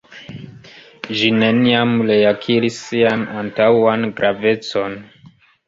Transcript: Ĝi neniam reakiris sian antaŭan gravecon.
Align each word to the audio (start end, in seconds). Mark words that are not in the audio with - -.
Ĝi 1.19 1.29
neniam 1.41 1.93
reakiris 2.13 2.81
sian 2.87 3.29
antaŭan 3.45 4.11
gravecon. 4.21 5.01